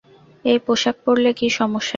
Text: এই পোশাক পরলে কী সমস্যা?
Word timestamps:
এই 0.45 0.57
পোশাক 0.65 0.95
পরলে 1.03 1.31
কী 1.39 1.47
সমস্যা? 1.51 1.89